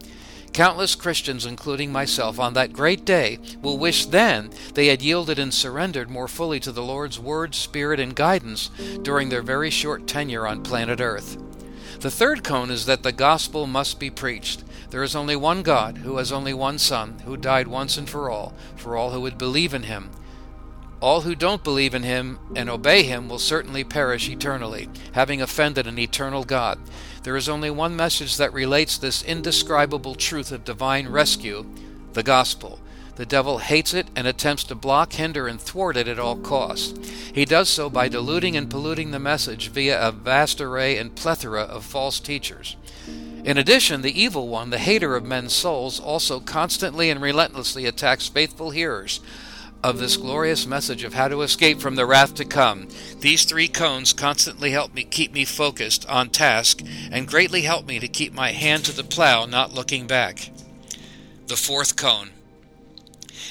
Countless 0.55 0.95
Christians, 0.95 1.45
including 1.45 1.93
myself, 1.93 2.41
on 2.41 2.55
that 2.55 2.73
great 2.73 3.05
day 3.05 3.39
will 3.61 3.77
wish 3.77 4.07
then 4.07 4.49
they 4.73 4.87
had 4.87 5.03
yielded 5.03 5.39
and 5.39 5.53
surrendered 5.53 6.09
more 6.09 6.29
fully 6.29 6.59
to 6.61 6.73
the 6.73 6.83
Lord's 6.83 7.19
Word, 7.19 7.55
Spirit, 7.55 8.01
and 8.01 8.17
guidance 8.17 8.71
during 9.03 9.29
their 9.29 9.43
very 9.43 9.69
short 9.69 10.07
tenure 10.07 10.47
on 10.47 10.63
planet 10.63 10.99
Earth. 10.99 11.37
The 12.01 12.11
third 12.11 12.43
cone 12.43 12.71
is 12.71 12.87
that 12.87 13.03
the 13.03 13.13
gospel 13.13 13.67
must 13.67 14.01
be 14.01 14.09
preached. 14.09 14.65
There 14.91 15.03
is 15.03 15.15
only 15.15 15.37
one 15.37 15.63
God, 15.63 15.99
who 15.99 16.17
has 16.17 16.33
only 16.33 16.55
one 16.55 16.79
Son, 16.79 17.19
who 17.25 17.37
died 17.37 17.69
once 17.69 17.99
and 17.99 18.09
for 18.09 18.31
all, 18.31 18.55
for 18.75 18.97
all 18.97 19.11
who 19.11 19.21
would 19.21 19.37
believe 19.37 19.75
in 19.75 19.83
him. 19.83 20.11
All 21.01 21.21
who 21.21 21.35
don't 21.35 21.63
believe 21.63 21.95
in 21.95 22.03
him 22.03 22.41
and 22.57 22.69
obey 22.69 23.05
him 23.05 23.29
will 23.29 23.39
certainly 23.39 23.85
perish 23.85 24.29
eternally, 24.29 24.89
having 25.13 25.41
offended 25.41 25.87
an 25.87 25.99
eternal 25.99 26.43
God. 26.43 26.79
There 27.23 27.37
is 27.37 27.49
only 27.49 27.71
one 27.71 27.95
message 27.95 28.37
that 28.39 28.53
relates 28.53 28.99
this 28.99 29.23
indescribable 29.23 30.15
truth 30.15 30.51
of 30.51 30.65
divine 30.65 31.09
rescue 31.09 31.67
the 32.15 32.23
gospel. 32.23 32.81
The 33.17 33.27
devil 33.27 33.59
hates 33.59 33.95
it 33.95 34.09
and 34.17 34.27
attempts 34.27 34.65
to 34.65 34.75
block, 34.75 35.13
hinder, 35.13 35.47
and 35.47 35.61
thwart 35.61 35.97
it 35.97 36.09
at 36.09 36.19
all 36.19 36.37
costs. 36.37 36.99
He 37.33 37.45
does 37.45 37.69
so 37.69 37.91
by 37.91 38.09
diluting 38.09 38.57
and 38.57 38.71
polluting 38.71 39.11
the 39.11 39.19
message 39.19 39.69
via 39.69 40.01
a 40.01 40.11
vast 40.11 40.61
array 40.61 40.97
and 40.97 41.15
plethora 41.15 41.63
of 41.63 41.85
false 41.85 42.19
teachers. 42.21 42.77
In 43.45 43.57
addition, 43.57 44.03
the 44.03 44.21
evil 44.21 44.49
one, 44.49 44.71
the 44.71 44.79
hater 44.79 45.17
of 45.17 45.25
men's 45.25 45.53
souls, 45.53 46.01
also 46.01 46.41
constantly 46.41 47.09
and 47.11 47.21
relentlessly 47.21 47.87
attacks 47.87 48.29
faithful 48.29 48.71
hearers 48.71 49.21
of 49.83 49.99
this 49.99 50.17
glorious 50.17 50.67
message 50.67 51.05
of 51.05 51.15
how 51.15 51.29
to 51.29 51.43
escape 51.43 51.81
from 51.81 51.95
the 51.95 52.07
wrath 52.07 52.35
to 52.35 52.45
come. 52.45 52.89
These 53.21 53.45
three 53.45 53.69
cones 53.69 54.13
constantly 54.13 54.73
help 54.73 54.93
me 54.93 55.05
keep 55.05 55.33
me 55.33 55.45
focused 55.45 56.09
on 56.09 56.31
task 56.31 56.83
and 57.13 57.29
greatly 57.29 57.63
help 57.63 57.87
me 57.87 57.99
to 58.01 58.09
keep 58.09 58.33
my 58.33 58.51
hand 58.51 58.85
to 58.87 58.93
the 58.93 59.05
plow, 59.05 59.47
not 59.47 59.73
looking 59.73 60.07
back. 60.07 60.51
The 61.47 61.57
fourth 61.57 61.97
cone. 61.97 62.31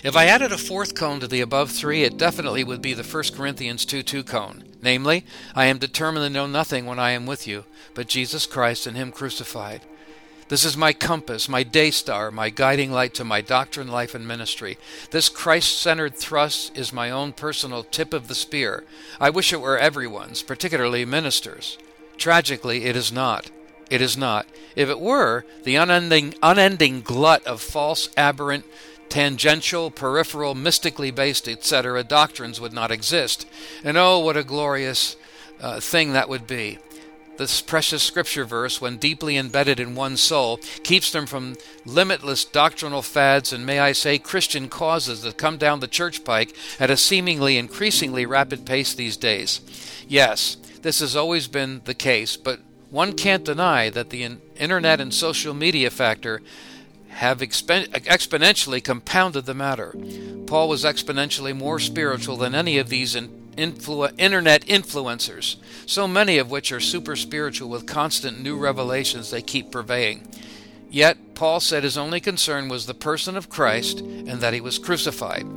If 0.03 0.15
I 0.15 0.25
added 0.25 0.51
a 0.51 0.57
fourth 0.57 0.95
cone 0.95 1.19
to 1.21 1.27
the 1.27 1.41
above 1.41 1.71
three, 1.71 2.03
it 2.03 2.17
definitely 2.17 2.63
would 2.63 2.81
be 2.81 2.93
the 2.93 3.03
1 3.03 3.23
Corinthians 3.35 3.85
2 3.85 4.03
2 4.03 4.23
cone. 4.23 4.63
Namely, 4.81 5.25
I 5.55 5.65
am 5.65 5.77
determined 5.77 6.25
to 6.25 6.29
know 6.29 6.47
nothing 6.47 6.85
when 6.85 6.99
I 6.99 7.11
am 7.11 7.25
with 7.25 7.47
you, 7.47 7.65
but 7.93 8.07
Jesus 8.07 8.45
Christ 8.45 8.85
and 8.85 8.95
Him 8.95 9.11
crucified. 9.11 9.81
This 10.49 10.63
is 10.63 10.77
my 10.77 10.93
compass, 10.93 11.49
my 11.49 11.63
day 11.63 11.91
star, 11.91 12.31
my 12.31 12.49
guiding 12.49 12.91
light 12.91 13.13
to 13.15 13.25
my 13.25 13.41
doctrine, 13.41 13.89
life, 13.89 14.15
and 14.15 14.25
ministry. 14.25 14.77
This 15.11 15.27
Christ 15.27 15.77
centered 15.79 16.15
thrust 16.15 16.77
is 16.77 16.93
my 16.93 17.11
own 17.11 17.33
personal 17.33 17.83
tip 17.83 18.13
of 18.13 18.29
the 18.29 18.35
spear. 18.35 18.85
I 19.19 19.29
wish 19.29 19.51
it 19.51 19.59
were 19.59 19.77
everyone's, 19.77 20.43
particularly 20.43 21.03
ministers. 21.03 21.77
Tragically, 22.17 22.85
it 22.85 22.95
is 22.95 23.11
not. 23.11 23.51
It 23.89 24.01
is 24.01 24.17
not. 24.17 24.47
If 24.75 24.89
it 24.89 25.01
were, 25.01 25.45
the 25.63 25.75
unending, 25.75 26.35
unending 26.41 27.01
glut 27.01 27.45
of 27.45 27.61
false, 27.61 28.09
aberrant, 28.15 28.65
tangential, 29.09 29.91
peripheral, 29.91 30.55
mystically 30.55 31.11
based, 31.11 31.47
etc., 31.47 32.03
doctrines 32.03 32.59
would 32.59 32.73
not 32.73 32.91
exist. 32.91 33.47
And 33.83 33.97
oh, 33.97 34.19
what 34.19 34.37
a 34.37 34.43
glorious 34.43 35.15
uh, 35.59 35.79
thing 35.79 36.13
that 36.13 36.29
would 36.29 36.47
be. 36.47 36.79
This 37.37 37.61
precious 37.61 38.01
scripture 38.01 38.45
verse, 38.45 38.81
when 38.81 38.97
deeply 38.97 39.37
embedded 39.37 39.79
in 39.79 39.93
one's 39.93 40.21
soul, 40.21 40.57
keeps 40.83 41.11
them 41.11 41.27
from 41.27 41.55
limitless 41.85 42.43
doctrinal 42.43 43.03
fads 43.03 43.53
and, 43.53 43.63
may 43.63 43.79
I 43.79 43.91
say, 43.91 44.17
Christian 44.17 44.69
causes 44.69 45.21
that 45.21 45.37
come 45.37 45.57
down 45.57 45.79
the 45.79 45.87
church 45.87 46.23
pike 46.23 46.55
at 46.79 46.89
a 46.89 46.97
seemingly 46.97 47.57
increasingly 47.57 48.25
rapid 48.25 48.65
pace 48.65 48.95
these 48.95 49.17
days. 49.17 49.61
Yes, 50.07 50.57
this 50.81 50.99
has 50.99 51.15
always 51.15 51.47
been 51.47 51.81
the 51.85 51.93
case, 51.93 52.37
but 52.37 52.59
one 52.89 53.13
can't 53.13 53.45
deny 53.45 53.91
that 53.91 54.09
the 54.09 54.37
internet 54.55 54.99
and 54.99 55.13
social 55.13 55.53
media 55.53 55.91
factor 55.91 56.41
have 57.17 57.39
exponentially 57.39 58.83
compounded 58.83 59.45
the 59.45 59.53
matter. 59.55 59.95
Paul 60.45 60.69
was 60.69 60.83
exponentially 60.83 61.55
more 61.55 61.79
spiritual 61.79 62.37
than 62.37 62.53
any 62.53 62.77
of 62.77 62.89
these 62.89 63.15
in- 63.15 63.29
influ- 63.57 64.13
internet 64.19 64.63
influencers, 64.67 65.55
so 65.87 66.07
many 66.07 66.37
of 66.37 66.51
which 66.51 66.71
are 66.71 66.79
super 66.79 67.15
spiritual 67.15 67.69
with 67.69 67.87
constant 67.87 68.39
new 68.39 68.55
revelations 68.55 69.31
they 69.31 69.41
keep 69.41 69.71
purveying. 69.71 70.27
Yet, 70.91 71.33
Paul 71.33 71.59
said 71.59 71.83
his 71.83 71.97
only 71.97 72.19
concern 72.19 72.69
was 72.69 72.85
the 72.85 72.93
person 72.93 73.35
of 73.35 73.49
Christ 73.49 73.99
and 73.99 74.39
that 74.41 74.53
he 74.53 74.61
was 74.61 74.77
crucified. 74.77 75.47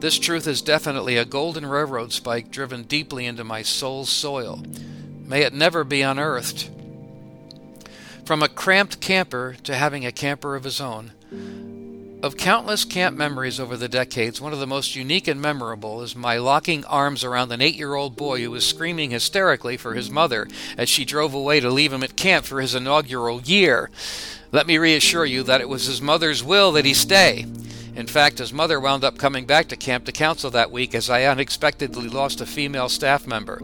This 0.00 0.18
truth 0.18 0.46
is 0.46 0.62
definitely 0.62 1.18
a 1.18 1.26
golden 1.26 1.66
railroad 1.66 2.12
spike 2.12 2.50
driven 2.50 2.84
deeply 2.84 3.26
into 3.26 3.44
my 3.44 3.60
soul's 3.60 4.08
soil. 4.08 4.64
May 5.26 5.42
it 5.42 5.52
never 5.52 5.84
be 5.84 6.00
unearthed. 6.00 6.70
From 8.24 8.40
a 8.40 8.48
cramped 8.48 9.00
camper 9.00 9.56
to 9.64 9.74
having 9.74 10.06
a 10.06 10.12
camper 10.12 10.54
of 10.54 10.62
his 10.62 10.80
own. 10.80 11.10
Of 12.22 12.36
countless 12.36 12.84
camp 12.84 13.16
memories 13.16 13.58
over 13.58 13.76
the 13.76 13.88
decades, 13.88 14.40
one 14.40 14.52
of 14.52 14.60
the 14.60 14.66
most 14.66 14.94
unique 14.94 15.26
and 15.26 15.42
memorable 15.42 16.02
is 16.02 16.14
my 16.14 16.36
locking 16.36 16.84
arms 16.84 17.24
around 17.24 17.50
an 17.50 17.60
eight 17.60 17.74
year 17.74 17.94
old 17.94 18.16
boy 18.16 18.40
who 18.40 18.52
was 18.52 18.64
screaming 18.64 19.10
hysterically 19.10 19.76
for 19.76 19.94
his 19.94 20.08
mother 20.08 20.46
as 20.78 20.88
she 20.88 21.04
drove 21.04 21.34
away 21.34 21.58
to 21.58 21.68
leave 21.68 21.92
him 21.92 22.04
at 22.04 22.14
camp 22.14 22.44
for 22.44 22.60
his 22.60 22.76
inaugural 22.76 23.40
year. 23.42 23.90
Let 24.52 24.68
me 24.68 24.78
reassure 24.78 25.24
you 25.24 25.42
that 25.42 25.60
it 25.60 25.68
was 25.68 25.86
his 25.86 26.00
mother's 26.00 26.44
will 26.44 26.70
that 26.72 26.84
he 26.84 26.94
stay. 26.94 27.44
In 27.94 28.06
fact, 28.06 28.38
his 28.38 28.52
mother 28.52 28.80
wound 28.80 29.04
up 29.04 29.18
coming 29.18 29.44
back 29.44 29.68
to 29.68 29.76
camp 29.76 30.06
to 30.06 30.12
counsel 30.12 30.50
that 30.50 30.70
week 30.70 30.94
as 30.94 31.10
I 31.10 31.24
unexpectedly 31.24 32.08
lost 32.08 32.40
a 32.40 32.46
female 32.46 32.88
staff 32.88 33.26
member. 33.26 33.60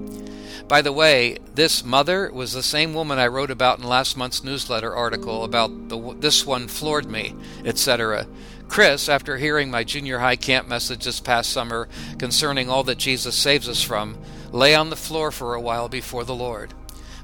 By 0.69 0.83
the 0.83 0.93
way, 0.93 1.39
this 1.55 1.83
mother 1.83 2.31
was 2.31 2.53
the 2.53 2.63
same 2.63 2.93
woman 2.93 3.19
I 3.19 3.27
wrote 3.29 3.51
about 3.51 3.79
in 3.79 3.87
last 3.87 4.19
month's 4.19 4.45
newsletter 4.45 4.95
article 4.95 5.45
about 5.45 5.89
the, 5.89 6.15
this 6.19 6.45
one 6.45 6.69
floored 6.69 7.11
me, 7.11 7.35
etc. 7.65 8.27
Chris, 8.69 9.09
after 9.09 9.39
hearing 9.39 9.71
my 9.71 9.83
junior 9.83 10.19
high 10.19 10.37
camp 10.37 10.69
message 10.69 11.05
this 11.05 11.21
past 11.21 11.51
summer 11.51 11.89
concerning 12.19 12.69
all 12.69 12.85
that 12.85 12.99
Jesus 12.99 13.35
saves 13.35 13.67
us 13.67 13.83
from, 13.83 14.19
lay 14.53 14.75
on 14.75 14.91
the 14.91 14.97
floor 14.97 15.31
for 15.31 15.55
a 15.55 15.61
while 15.61 15.89
before 15.89 16.25
the 16.25 16.35
Lord. 16.35 16.75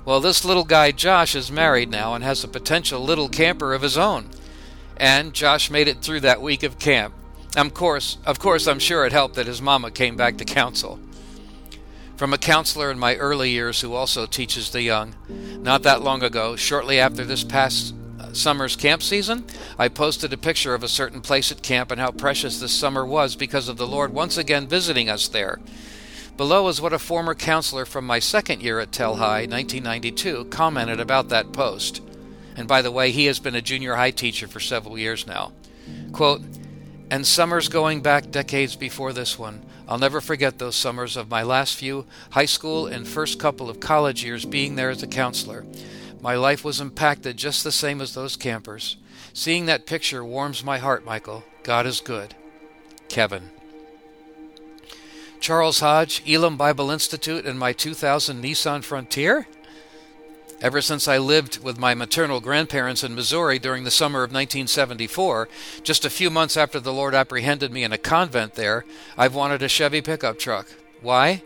Well, 0.06 0.20
this 0.20 0.44
little 0.44 0.64
guy 0.64 0.90
Josh 0.90 1.34
is 1.34 1.52
married 1.52 1.90
now 1.90 2.14
and 2.14 2.24
has 2.24 2.44
a 2.44 2.48
potential 2.48 3.02
little 3.02 3.28
camper 3.28 3.74
of 3.74 3.82
his 3.82 3.98
own. 3.98 4.30
And 4.96 5.32
Josh 5.32 5.70
made 5.70 5.88
it 5.88 6.02
through 6.02 6.20
that 6.20 6.42
week 6.42 6.62
of 6.62 6.78
camp. 6.78 7.14
Of 7.56 7.74
course, 7.74 8.18
of 8.26 8.38
course, 8.38 8.66
I'm 8.66 8.78
sure 8.78 9.06
it 9.06 9.12
helped 9.12 9.36
that 9.36 9.46
his 9.46 9.62
mama 9.62 9.90
came 9.90 10.16
back 10.16 10.38
to 10.38 10.44
counsel 10.44 10.98
from 12.16 12.32
a 12.32 12.38
counselor 12.38 12.90
in 12.90 12.98
my 12.98 13.16
early 13.16 13.50
years 13.50 13.80
who 13.80 13.92
also 13.92 14.26
teaches 14.26 14.70
the 14.70 14.82
young. 14.82 15.14
Not 15.28 15.82
that 15.82 16.02
long 16.02 16.22
ago, 16.22 16.56
shortly 16.56 17.00
after 17.00 17.24
this 17.24 17.42
past 17.42 17.94
uh, 18.20 18.32
summer's 18.32 18.76
camp 18.76 19.02
season, 19.02 19.44
I 19.78 19.88
posted 19.88 20.32
a 20.32 20.36
picture 20.36 20.74
of 20.74 20.82
a 20.82 20.88
certain 20.88 21.20
place 21.20 21.50
at 21.50 21.62
camp 21.62 21.90
and 21.90 22.00
how 22.00 22.12
precious 22.12 22.60
this 22.60 22.72
summer 22.72 23.04
was 23.04 23.34
because 23.34 23.68
of 23.68 23.76
the 23.76 23.86
Lord 23.86 24.12
once 24.12 24.36
again 24.36 24.68
visiting 24.68 25.08
us 25.08 25.28
there. 25.28 25.60
Below 26.36 26.68
is 26.68 26.80
what 26.80 26.92
a 26.92 26.98
former 26.98 27.34
counselor 27.34 27.84
from 27.84 28.06
my 28.06 28.18
second 28.18 28.62
year 28.62 28.80
at 28.80 28.90
Telhai, 28.90 29.48
1992, 29.48 30.46
commented 30.46 31.00
about 31.00 31.28
that 31.28 31.52
post. 31.52 32.00
And 32.56 32.68
by 32.68 32.82
the 32.82 32.90
way, 32.90 33.10
he 33.10 33.26
has 33.26 33.38
been 33.38 33.54
a 33.54 33.62
junior 33.62 33.94
high 33.94 34.10
teacher 34.10 34.46
for 34.46 34.60
several 34.60 34.98
years 34.98 35.26
now. 35.26 35.52
Quote, 36.12 36.42
and 37.10 37.26
summers 37.26 37.68
going 37.68 38.00
back 38.00 38.30
decades 38.30 38.76
before 38.76 39.12
this 39.12 39.38
one. 39.38 39.64
I'll 39.86 39.98
never 39.98 40.20
forget 40.20 40.58
those 40.58 40.76
summers 40.76 41.16
of 41.16 41.30
my 41.30 41.42
last 41.42 41.76
few 41.76 42.06
high 42.30 42.46
school 42.46 42.86
and 42.86 43.06
first 43.06 43.38
couple 43.38 43.68
of 43.68 43.80
college 43.80 44.24
years 44.24 44.44
being 44.44 44.76
there 44.76 44.90
as 44.90 45.02
a 45.02 45.06
counselor. 45.06 45.66
My 46.22 46.36
life 46.36 46.64
was 46.64 46.80
impacted 46.80 47.36
just 47.36 47.64
the 47.64 47.72
same 47.72 48.00
as 48.00 48.14
those 48.14 48.36
campers. 48.36 48.96
Seeing 49.34 49.66
that 49.66 49.84
picture 49.84 50.24
warms 50.24 50.64
my 50.64 50.78
heart, 50.78 51.04
Michael. 51.04 51.44
God 51.62 51.86
is 51.86 52.00
good. 52.00 52.34
Kevin. 53.08 53.50
Charles 55.38 55.80
Hodge, 55.80 56.22
Elim 56.26 56.56
Bible 56.56 56.90
Institute, 56.90 57.44
and 57.44 57.58
my 57.58 57.74
2000 57.74 58.42
Nissan 58.42 58.82
Frontier? 58.82 59.46
Ever 60.60 60.80
since 60.80 61.08
I 61.08 61.18
lived 61.18 61.62
with 61.62 61.78
my 61.78 61.94
maternal 61.94 62.40
grandparents 62.40 63.04
in 63.04 63.14
Missouri 63.14 63.58
during 63.58 63.84
the 63.84 63.90
summer 63.90 64.20
of 64.20 64.30
1974, 64.30 65.48
just 65.82 66.04
a 66.04 66.10
few 66.10 66.30
months 66.30 66.56
after 66.56 66.80
the 66.80 66.92
Lord 66.92 67.14
apprehended 67.14 67.72
me 67.72 67.84
in 67.84 67.92
a 67.92 67.98
convent 67.98 68.54
there, 68.54 68.84
I've 69.18 69.34
wanted 69.34 69.62
a 69.62 69.68
Chevy 69.68 70.00
pickup 70.00 70.38
truck. 70.38 70.68
Why? 71.02 71.42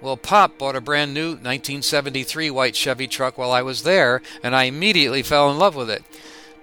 Well, 0.00 0.16
Pop 0.16 0.56
bought 0.58 0.76
a 0.76 0.80
brand 0.80 1.12
new 1.12 1.30
1973 1.30 2.50
white 2.50 2.74
Chevy 2.74 3.06
truck 3.06 3.36
while 3.36 3.52
I 3.52 3.62
was 3.62 3.82
there, 3.82 4.22
and 4.42 4.56
I 4.56 4.64
immediately 4.64 5.22
fell 5.22 5.50
in 5.50 5.58
love 5.58 5.76
with 5.76 5.90
it. 5.90 6.02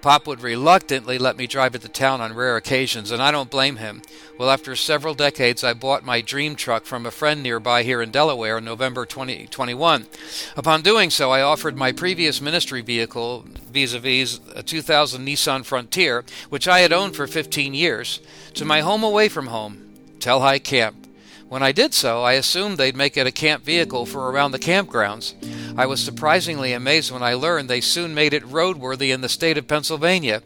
Pop 0.08 0.26
would 0.26 0.40
reluctantly 0.40 1.18
let 1.18 1.36
me 1.36 1.48
drive 1.48 1.76
it 1.76 1.82
to 1.82 1.90
town 1.90 2.22
on 2.22 2.34
rare 2.34 2.56
occasions, 2.56 3.12
and 3.12 3.22
I 3.22 3.30
don't 3.30 3.52
blame 3.52 3.76
him. 3.76 4.02
Well, 4.40 4.50
after 4.50 4.74
several 4.74 5.14
decades, 5.14 5.66
I 5.66 5.74
bought 5.74 6.06
my 6.06 6.22
dream 6.22 6.56
truck 6.56 6.86
from 6.86 7.06
a 7.06 7.12
friend 7.12 7.44
nearby 7.44 7.84
here 7.84 8.02
in 8.02 8.10
Delaware 8.10 8.60
in 8.60 8.64
November 8.64 9.06
2021. 9.06 10.08
Upon 10.56 10.82
doing 10.82 11.10
so, 11.10 11.32
I 11.32 11.42
offered 11.42 11.76
my 11.76 11.92
previous 11.92 12.40
ministry 12.40 12.80
vehicle, 12.80 13.44
vis 13.70 13.94
a 13.94 14.00
vis 14.00 14.40
a 14.56 14.64
2000 14.64 15.28
Nissan 15.28 15.66
Frontier, 15.66 16.24
which 16.48 16.70
I 16.70 16.80
had 16.80 16.94
owned 16.94 17.18
for 17.18 17.28
15 17.28 17.74
years, 17.74 18.22
to 18.54 18.64
my 18.64 18.80
home 18.80 19.04
away 19.04 19.28
from 19.28 19.48
home, 19.48 19.94
Telhai 20.20 20.64
Camp. 20.64 21.07
When 21.50 21.64
I 21.64 21.72
did 21.72 21.94
so, 21.94 22.24
I 22.24 22.34
assumed 22.34 22.78
they'd 22.78 22.96
make 22.96 23.16
it 23.16 23.26
a 23.26 23.32
camp 23.32 23.64
vehicle 23.64 24.06
for 24.06 24.30
around 24.30 24.52
the 24.52 24.60
campgrounds. 24.60 25.34
I 25.78 25.86
was 25.86 26.04
surprisingly 26.04 26.74
amazed 26.74 27.12
when 27.12 27.24
I 27.24 27.36
learned 27.36 27.70
they 27.70 27.80
soon 27.80 28.14
made 28.14 28.34
it 28.34 28.44
roadworthy 28.44 29.14
in 29.14 29.22
the 29.22 29.30
state 29.30 29.58
of 29.58 29.68
Pennsylvania. 29.68 30.42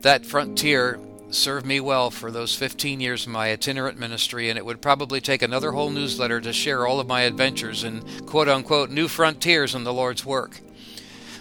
That 0.00 0.26
frontier 0.26 0.98
served 1.30 1.64
me 1.64 1.78
well 1.78 2.10
for 2.10 2.30
those 2.32 2.56
15 2.56 3.00
years 3.00 3.24
of 3.26 3.32
my 3.32 3.52
itinerant 3.52 3.98
ministry, 3.98 4.50
and 4.50 4.58
it 4.58 4.66
would 4.66 4.82
probably 4.82 5.20
take 5.20 5.42
another 5.42 5.70
whole 5.70 5.90
newsletter 5.90 6.40
to 6.40 6.52
share 6.52 6.84
all 6.84 6.98
of 6.98 7.06
my 7.06 7.22
adventures 7.22 7.84
in 7.84 8.02
quote 8.26 8.48
unquote 8.48 8.90
new 8.90 9.06
frontiers 9.06 9.76
in 9.76 9.84
the 9.84 9.92
Lord's 9.92 10.26
work. 10.26 10.60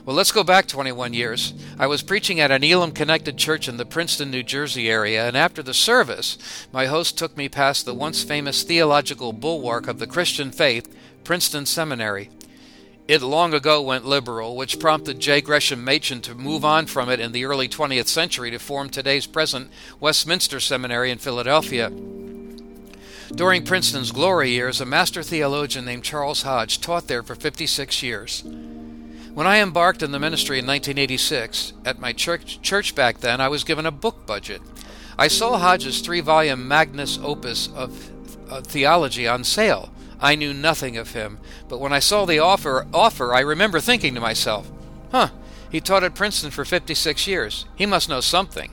Well, 0.04 0.16
let's 0.16 0.32
go 0.32 0.44
back 0.44 0.68
21 0.68 1.14
years. 1.14 1.54
I 1.78 1.86
was 1.86 2.02
preaching 2.02 2.40
at 2.40 2.50
an 2.50 2.64
Elim 2.64 2.92
connected 2.92 3.38
church 3.38 3.68
in 3.68 3.78
the 3.78 3.86
Princeton, 3.86 4.32
New 4.32 4.42
Jersey 4.42 4.90
area, 4.90 5.28
and 5.28 5.38
after 5.38 5.62
the 5.62 5.76
service, 5.76 6.40
my 6.72 6.88
host 6.88 7.20
took 7.20 7.38
me 7.38 7.48
past 7.48 7.86
the 7.86 7.94
once 7.94 8.24
famous 8.24 8.64
theological 8.64 9.32
bulwark 9.32 9.88
of 9.88 10.00
the 10.00 10.08
Christian 10.08 10.52
faith, 10.52 10.92
Princeton 11.24 11.68
Seminary. 11.68 12.32
It 13.08 13.22
long 13.22 13.54
ago 13.54 13.80
went 13.80 14.06
liberal, 14.06 14.56
which 14.56 14.80
prompted 14.80 15.20
J. 15.20 15.40
Gresham 15.40 15.84
Machen 15.84 16.22
to 16.22 16.34
move 16.34 16.66
on 16.66 16.88
from 16.88 17.08
it 17.08 17.20
in 17.20 17.32
the 17.32 17.46
early 17.46 17.68
20th 17.68 18.08
century 18.08 18.50
to 18.50 18.58
form 18.58 18.90
today's 18.90 19.28
present 19.28 19.70
Westminster 20.00 20.60
Seminary 20.60 21.12
in 21.12 21.20
Philadelphia. 21.20 21.92
During 23.36 23.66
Princeton's 23.66 24.12
glory 24.12 24.50
years, 24.50 24.82
a 24.82 24.86
master 24.86 25.22
theologian 25.22 25.86
named 25.86 26.04
Charles 26.04 26.42
Hodge 26.42 26.82
taught 26.82 27.08
there 27.08 27.22
for 27.22 27.36
56 27.36 28.02
years. 28.02 28.44
When 29.34 29.48
I 29.48 29.60
embarked 29.60 30.04
in 30.04 30.12
the 30.12 30.20
ministry 30.20 30.60
in 30.60 30.66
1986, 30.66 31.72
at 31.86 32.00
my 32.00 32.12
church, 32.12 32.62
church 32.62 32.96
back 32.96 33.20
then, 33.20 33.40
I 33.40 33.48
was 33.48 33.64
given 33.64 33.86
a 33.86 33.92
book 33.92 34.26
budget. 34.26 34.62
I 35.18 35.30
saw 35.30 35.58
Hodge's 35.58 36.02
three 36.02 36.20
volume 36.20 36.68
magnus 36.68 37.18
opus 37.24 37.70
of 37.70 38.12
uh, 38.52 38.62
theology 38.62 39.30
on 39.30 39.46
sale. 39.46 39.90
I 40.20 40.36
knew 40.36 40.54
nothing 40.54 40.98
of 40.98 41.14
him, 41.14 41.40
but 41.70 41.80
when 41.80 41.94
I 41.94 42.00
saw 42.00 42.26
the 42.26 42.40
offer, 42.40 42.86
offer, 42.94 43.34
I 43.34 43.40
remember 43.40 43.80
thinking 43.80 44.14
to 44.16 44.22
myself, 44.22 44.70
huh, 45.12 45.30
he 45.72 45.80
taught 45.80 46.04
at 46.04 46.14
Princeton 46.14 46.52
for 46.52 46.66
56 46.66 47.26
years. 47.26 47.66
He 47.76 47.86
must 47.86 48.10
know 48.10 48.20
something. 48.20 48.72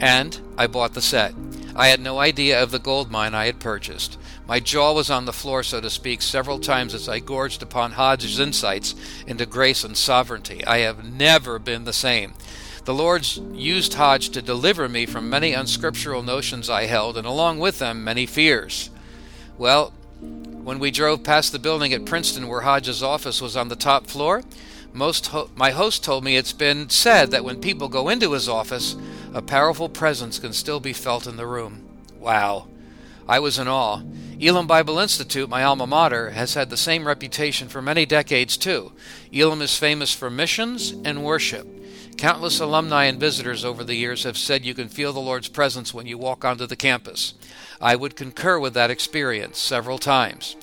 And 0.00 0.40
I 0.58 0.66
bought 0.66 0.94
the 0.94 1.00
set. 1.00 1.34
I 1.76 1.86
had 1.86 2.00
no 2.00 2.18
idea 2.18 2.60
of 2.60 2.72
the 2.72 2.80
gold 2.80 3.10
mine 3.10 3.34
I 3.34 3.46
had 3.46 3.60
purchased. 3.60 4.18
My 4.46 4.60
jaw 4.60 4.92
was 4.92 5.08
on 5.08 5.24
the 5.24 5.32
floor, 5.32 5.62
so 5.62 5.80
to 5.80 5.88
speak, 5.88 6.20
several 6.20 6.58
times 6.58 6.92
as 6.92 7.08
I 7.08 7.18
gorged 7.18 7.62
upon 7.62 7.92
Hodge's 7.92 8.38
insights 8.38 8.94
into 9.26 9.46
grace 9.46 9.84
and 9.84 9.96
sovereignty. 9.96 10.64
I 10.66 10.78
have 10.78 11.02
never 11.02 11.58
been 11.58 11.84
the 11.84 11.94
same. 11.94 12.34
The 12.84 12.92
Lord 12.92 13.26
used 13.26 13.94
Hodge 13.94 14.28
to 14.30 14.42
deliver 14.42 14.86
me 14.86 15.06
from 15.06 15.30
many 15.30 15.54
unscriptural 15.54 16.22
notions 16.22 16.68
I 16.68 16.84
held, 16.84 17.16
and 17.16 17.26
along 17.26 17.58
with 17.58 17.78
them, 17.78 18.04
many 18.04 18.26
fears. 18.26 18.90
Well, 19.56 19.94
when 20.20 20.78
we 20.78 20.90
drove 20.90 21.24
past 21.24 21.52
the 21.52 21.58
building 21.58 21.94
at 21.94 22.04
Princeton 22.04 22.46
where 22.46 22.60
Hodge's 22.60 23.02
office 23.02 23.40
was 23.40 23.56
on 23.56 23.68
the 23.68 23.76
top 23.76 24.06
floor, 24.06 24.42
most 24.92 25.28
ho- 25.28 25.50
my 25.56 25.70
host 25.70 26.04
told 26.04 26.22
me 26.22 26.36
it's 26.36 26.52
been 26.52 26.90
said 26.90 27.30
that 27.30 27.44
when 27.44 27.60
people 27.60 27.88
go 27.88 28.10
into 28.10 28.32
his 28.32 28.48
office, 28.48 28.94
a 29.32 29.40
powerful 29.40 29.88
presence 29.88 30.38
can 30.38 30.52
still 30.52 30.80
be 30.80 30.92
felt 30.92 31.26
in 31.26 31.36
the 31.36 31.46
room. 31.46 31.82
Wow. 32.18 32.68
I 33.28 33.38
was 33.38 33.58
in 33.58 33.68
awe. 33.68 34.02
Elim 34.40 34.66
Bible 34.66 34.98
Institute, 34.98 35.48
my 35.48 35.62
alma 35.62 35.86
mater, 35.86 36.30
has 36.30 36.54
had 36.54 36.68
the 36.68 36.76
same 36.76 37.06
reputation 37.06 37.68
for 37.68 37.80
many 37.80 38.04
decades, 38.04 38.56
too. 38.56 38.92
Elim 39.32 39.62
is 39.62 39.78
famous 39.78 40.12
for 40.12 40.28
missions 40.28 40.92
and 41.04 41.24
worship. 41.24 41.66
Countless 42.16 42.60
alumni 42.60 43.04
and 43.04 43.18
visitors 43.18 43.64
over 43.64 43.82
the 43.82 43.94
years 43.94 44.24
have 44.24 44.36
said 44.36 44.64
you 44.64 44.74
can 44.74 44.88
feel 44.88 45.12
the 45.12 45.20
Lord's 45.20 45.48
presence 45.48 45.94
when 45.94 46.06
you 46.06 46.18
walk 46.18 46.44
onto 46.44 46.66
the 46.66 46.76
campus. 46.76 47.34
I 47.80 47.96
would 47.96 48.16
concur 48.16 48.58
with 48.58 48.74
that 48.74 48.90
experience 48.90 49.58
several 49.58 49.98
times. 49.98 50.56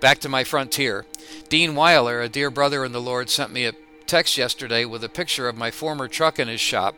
Back 0.00 0.18
to 0.20 0.28
my 0.28 0.44
frontier. 0.44 1.06
Dean 1.48 1.74
Weiler, 1.74 2.20
a 2.20 2.28
dear 2.28 2.50
brother 2.50 2.84
in 2.84 2.92
the 2.92 3.00
Lord, 3.00 3.28
sent 3.28 3.52
me 3.52 3.66
a 3.66 3.72
text 4.06 4.38
yesterday 4.38 4.84
with 4.84 5.02
a 5.02 5.08
picture 5.08 5.48
of 5.48 5.56
my 5.56 5.70
former 5.70 6.06
truck 6.06 6.38
in 6.38 6.48
his 6.48 6.60
shop. 6.60 6.94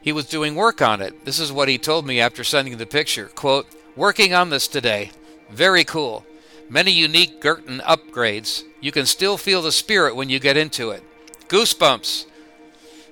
He 0.00 0.12
was 0.12 0.26
doing 0.26 0.54
work 0.54 0.80
on 0.80 1.00
it. 1.00 1.24
This 1.24 1.38
is 1.38 1.52
what 1.52 1.68
he 1.68 1.78
told 1.78 2.06
me 2.06 2.20
after 2.20 2.42
sending 2.42 2.76
the 2.78 2.86
picture. 2.86 3.26
Quote, 3.26 3.66
Working 3.94 4.32
on 4.32 4.48
this 4.48 4.68
today. 4.68 5.10
Very 5.50 5.84
cool. 5.84 6.24
Many 6.70 6.92
unique 6.92 7.42
Girton 7.42 7.80
upgrades. 7.80 8.64
You 8.80 8.90
can 8.90 9.04
still 9.04 9.36
feel 9.36 9.60
the 9.60 9.70
spirit 9.70 10.16
when 10.16 10.30
you 10.30 10.38
get 10.38 10.56
into 10.56 10.90
it. 10.90 11.02
Goosebumps. 11.48 12.24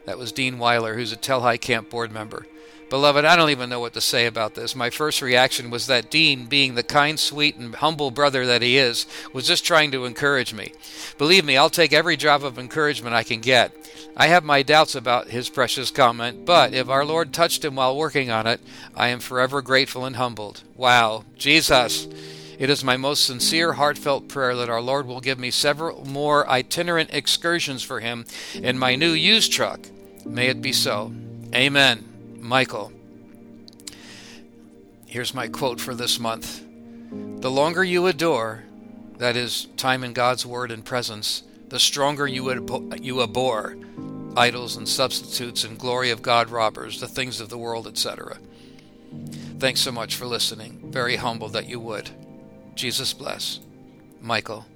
That 0.06 0.16
was 0.16 0.32
Dean 0.32 0.58
Weiler, 0.58 0.94
who's 0.94 1.12
a 1.12 1.16
Telhai 1.16 1.60
Camp 1.60 1.90
board 1.90 2.10
member. 2.10 2.46
Beloved, 2.90 3.24
I 3.24 3.36
don't 3.36 3.50
even 3.50 3.70
know 3.70 3.78
what 3.78 3.94
to 3.94 4.00
say 4.00 4.26
about 4.26 4.56
this. 4.56 4.74
My 4.74 4.90
first 4.90 5.22
reaction 5.22 5.70
was 5.70 5.86
that 5.86 6.10
Dean, 6.10 6.46
being 6.46 6.74
the 6.74 6.82
kind, 6.82 7.20
sweet, 7.20 7.54
and 7.54 7.72
humble 7.76 8.10
brother 8.10 8.44
that 8.46 8.62
he 8.62 8.78
is, 8.78 9.06
was 9.32 9.46
just 9.46 9.64
trying 9.64 9.92
to 9.92 10.04
encourage 10.04 10.52
me. 10.52 10.72
Believe 11.16 11.44
me, 11.44 11.56
I'll 11.56 11.70
take 11.70 11.92
every 11.92 12.16
drop 12.16 12.42
of 12.42 12.58
encouragement 12.58 13.14
I 13.14 13.22
can 13.22 13.40
get. 13.40 13.72
I 14.16 14.26
have 14.26 14.42
my 14.42 14.62
doubts 14.62 14.96
about 14.96 15.28
his 15.28 15.48
precious 15.48 15.92
comment, 15.92 16.44
but 16.44 16.74
if 16.74 16.88
our 16.88 17.04
Lord 17.04 17.32
touched 17.32 17.64
him 17.64 17.76
while 17.76 17.96
working 17.96 18.28
on 18.28 18.48
it, 18.48 18.60
I 18.96 19.08
am 19.08 19.20
forever 19.20 19.62
grateful 19.62 20.04
and 20.04 20.16
humbled. 20.16 20.64
Wow, 20.74 21.24
Jesus! 21.36 22.08
It 22.58 22.70
is 22.70 22.82
my 22.82 22.96
most 22.96 23.24
sincere, 23.24 23.74
heartfelt 23.74 24.28
prayer 24.28 24.56
that 24.56 24.68
our 24.68 24.82
Lord 24.82 25.06
will 25.06 25.20
give 25.20 25.38
me 25.38 25.52
several 25.52 26.04
more 26.04 26.46
itinerant 26.50 27.10
excursions 27.12 27.84
for 27.84 28.00
him 28.00 28.26
in 28.54 28.78
my 28.78 28.96
new 28.96 29.12
used 29.12 29.52
truck. 29.52 29.80
May 30.26 30.48
it 30.48 30.60
be 30.60 30.72
so. 30.72 31.12
Amen. 31.54 32.09
Michael. 32.40 32.92
Here's 35.06 35.34
my 35.34 35.48
quote 35.48 35.80
for 35.80 35.94
this 35.94 36.18
month 36.18 36.62
The 37.40 37.50
longer 37.50 37.84
you 37.84 38.06
adore, 38.06 38.64
that 39.18 39.36
is, 39.36 39.66
time 39.76 40.02
in 40.02 40.12
God's 40.12 40.46
Word 40.46 40.70
and 40.70 40.84
presence, 40.84 41.42
the 41.68 41.78
stronger 41.78 42.26
you, 42.26 42.50
you 43.00 43.22
abhor 43.22 43.76
idols 44.36 44.76
and 44.76 44.88
substitutes 44.88 45.64
and 45.64 45.78
glory 45.78 46.10
of 46.10 46.22
God 46.22 46.50
robbers, 46.50 47.00
the 47.00 47.08
things 47.08 47.40
of 47.40 47.48
the 47.48 47.58
world, 47.58 47.86
etc. 47.86 48.38
Thanks 49.58 49.80
so 49.80 49.92
much 49.92 50.14
for 50.14 50.26
listening. 50.26 50.80
Very 50.90 51.16
humbled 51.16 51.52
that 51.52 51.68
you 51.68 51.80
would. 51.80 52.10
Jesus 52.74 53.12
bless. 53.12 53.60
Michael. 54.20 54.66